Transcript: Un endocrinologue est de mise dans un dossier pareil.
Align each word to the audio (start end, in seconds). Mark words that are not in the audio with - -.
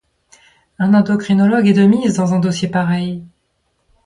Un 0.79 0.95
endocrinologue 0.95 1.67
est 1.67 1.73
de 1.73 1.85
mise 1.85 2.15
dans 2.15 2.33
un 2.33 2.39
dossier 2.39 2.67
pareil. 2.67 3.23